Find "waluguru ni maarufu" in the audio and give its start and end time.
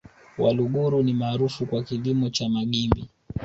0.37-1.65